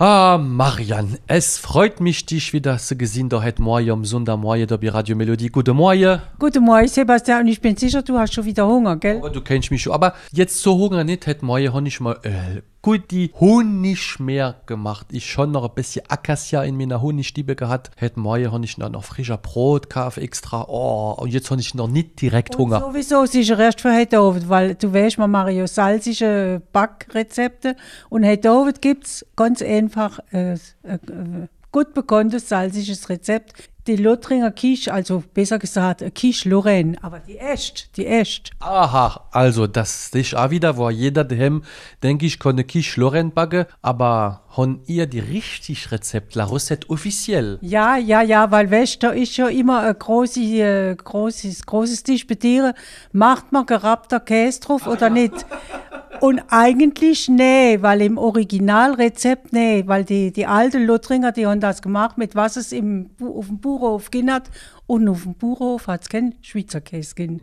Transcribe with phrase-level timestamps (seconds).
[0.00, 4.76] Ah, Marian, es freut mich, dich wieder zu gesehen, da heute Morgen am Sonntagmorgen da
[4.76, 5.48] bei Radio Melodie.
[5.48, 6.22] Guten Morgen.
[6.38, 7.40] Guten Morgen, Sebastian.
[7.40, 9.16] Und ich bin sicher, du hast schon wieder Hunger, gell?
[9.16, 9.92] Aber du kennst mich schon.
[9.92, 14.62] Aber jetzt so Hunger nicht, heute Morgen habe ich mal äh, gut die Honig mehr
[14.64, 15.08] gemacht.
[15.12, 17.90] Ich schon noch ein bisschen Acacia in meiner Honigstiebe gehabt.
[18.14, 20.64] Morgen habe ich dann noch frischer Brot gekauft extra.
[20.68, 22.80] Oh, und jetzt habe ich noch nicht direkt Und Hunger.
[22.80, 27.76] sowieso sicher erst für heute Abend, weil du weißt, wir machen ja salzige Backrezepte.
[28.08, 30.58] Und heute Abend gibt es ganz einfach äh, äh,
[31.72, 33.52] gut bekanntes salziges Rezept.
[33.86, 38.50] Die Lothringer Quiche, also besser gesagt, Quiche Lorraine, aber die echt, die echt.
[38.60, 41.62] Aha, also das ist auch wieder, wo jeder daheim,
[42.02, 46.90] denke ich, kann eine Quiche Lorraine backen, aber haben ihr die richtig Rezept, la Recette
[46.90, 47.58] offiziell?
[47.62, 52.74] Ja, ja, ja, weil weißt, da ist ja immer ein große, äh, großes, großes Disputieren.
[53.12, 55.32] Macht man gerappter Käse drauf oder nicht?
[56.20, 61.82] Und eigentlich nee, weil im Originalrezept nee, weil die, die alten Lothringer, die haben das
[61.82, 64.50] gemacht, mit was es im, auf dem Bauernhof hat.
[64.86, 67.40] Und auf dem Bauernhof hat es keinen Schweizer Käse gegeben.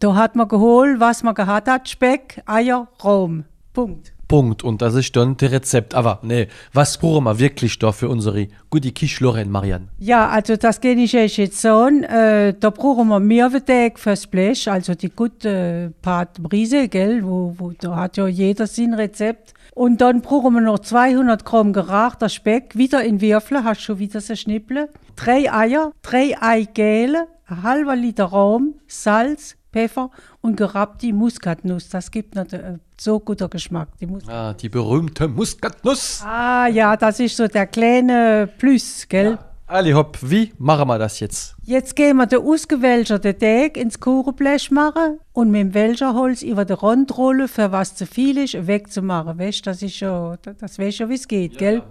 [0.00, 3.44] Da hat man geholt, was man gehabt hat, Speck, Eier, Rom.
[3.72, 4.11] Punkt.
[4.32, 4.64] Punkt.
[4.64, 5.94] Und das ist dann das Rezept.
[5.94, 9.88] Aber nee, was brauchen wir wirklich da für unsere gute Quiche Lorraine, Marianne?
[9.98, 12.02] Ja, also das gehe ich euch jetzt sagen.
[12.04, 17.72] Äh, da brauchen wir Mehrwerteg fürs Blech, also die gute Part Brise, gell, wo, wo,
[17.78, 19.52] da hat ja jeder sein Rezept.
[19.74, 24.22] Und dann brauchen wir noch 200 Gramm gerachter Speck, wieder in Würfel, hast schon wieder
[24.22, 24.88] so Schnippel.
[25.14, 31.88] Drei Eier, drei Eigele, ein halber Liter Raum, Salz, Pfeffer und gerappte Muskatnuss.
[31.88, 33.88] Das gibt noch äh, so guter Geschmack.
[34.00, 36.22] Die Mus Ah, die berühmte Muskatnuss.
[36.24, 39.38] ah ja, das ist so der kleine Plus, gell?
[39.66, 41.54] Ali hopp, wie machen wir das jetzt?
[41.62, 46.74] Jetzt gehen wir den ausgewälzerten Teig ins Kuchenblech machen und mit dem Welcherholz über die
[46.74, 49.38] Rundrolle, für was zu viel ist, wegzumachen.
[49.38, 51.82] Weißt, das ist schon, das weißt ja, wie es geht, gell?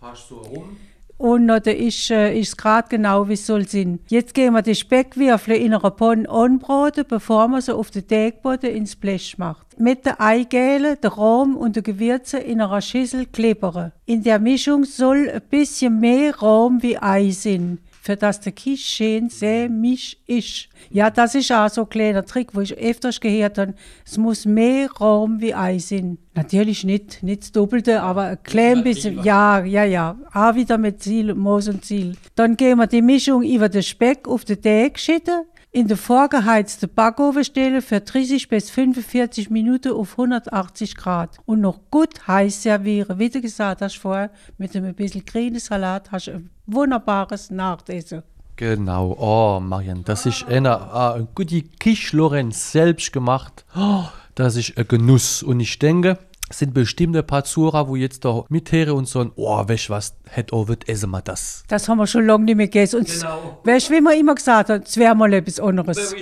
[0.00, 0.76] Fahrst du rum?
[1.18, 4.00] Und noch, da ist äh, es gerade genau, wie es soll sein.
[4.08, 8.70] Jetzt gehen wir die Speckwürfel in einer Pfanne anbraten, bevor man sie auf den Teigboden
[8.70, 9.66] ins Blech macht.
[9.78, 13.92] Mit den Eigelen, der Rahm und den Gewürzen in einer Schüssel klippern.
[14.04, 18.86] In der Mischung soll ein bisschen mehr Rahm wie Ei sein, für das der Kisch
[18.86, 20.68] schön sehr misch ist.
[20.90, 23.74] Ja, das ist auch so ein kleiner Trick, wo ich öfters gehört habe.
[24.04, 26.16] Es muss mehr Raum wie Ei sein.
[26.34, 29.24] Natürlich nicht, nicht das Doppelte, aber ein klein bisschen.
[29.24, 30.16] Ja, ja, ja.
[30.32, 32.16] Auch wieder mit Ziel, Moos und Ziel.
[32.36, 35.42] Dann gehen wir die Mischung über den Speck auf den Teig schütten.
[35.72, 41.38] In den vorgeheizten Backofen stellen für 30 bis 45 Minuten auf 180 Grad.
[41.44, 43.18] Und noch gut heiß servieren.
[43.18, 48.22] Wie du gesagt hast vorher, mit einem bisschen grünen Salat hast du ein wunderbares Nachtessen.
[48.56, 53.66] Genau, oh Marianne, das ist eine, ah, eine gute Quiche Lorraine selbst gemacht.
[53.76, 55.42] Oh, das ist ein Genuss.
[55.42, 56.18] Und ich denke,
[56.50, 60.54] sind bestimmte paar Zuhörer, wo jetzt da mithören und sagen, oh, weißt du was, hätte
[60.54, 61.64] auch wird essen wir das.
[61.68, 63.00] Das haben wir schon lange nicht mehr gegessen.
[63.00, 63.60] Und Genau.
[63.90, 66.14] du, wie man immer gesagt hat, es wäre mal etwas anderes.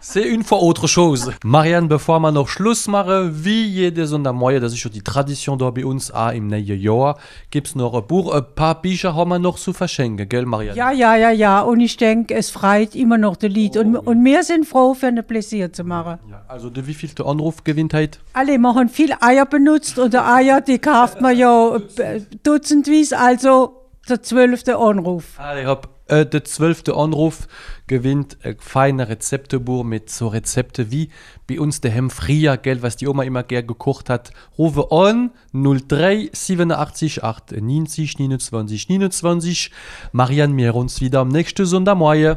[0.00, 1.30] C'est une fois autre chose.
[1.44, 5.70] Marianne, bevor wir noch Schluss machen, wie jede Sonntagmorgen, das ist schon die Tradition da
[5.70, 7.18] bei uns, auch im neuen Jahr,
[7.50, 10.76] gibt es noch ein Buch, ein paar Bücher haben wir noch zu verschenken, gell, Marianne?
[10.76, 11.60] Ja, ja, ja, ja.
[11.60, 13.76] Und ich denke, es freut immer noch das Lied.
[13.76, 16.18] Und, und wir sind froh, für eine Pläsier zu machen.
[16.28, 18.18] Ja, Also, der wievielte Anruf gewinnt heute?
[18.32, 23.78] Alle machen viel Eier benutzt und die Eier, die kauft man ja äh, dutzendweise, also
[24.08, 25.24] der zwölfte Anruf.
[25.38, 27.48] Ah, ich hab äh, der zwölfte Anruf
[27.86, 31.08] gewinnt ein feiner Rezeptebuch mit so Rezepte wie
[31.48, 34.32] bei uns der Hem früher, gell, was die Oma immer gern gekocht hat.
[34.58, 39.70] Rufe an 03 87 98 29 29.
[40.12, 42.36] Marianne, wir uns wieder am nächsten Sonntagmorgen.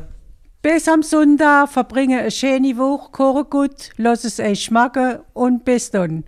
[0.62, 5.92] Bis am Sonntag, verbringe eine schöne Woche, koche gut, lass es euch schmecken und bis
[5.92, 6.24] dann.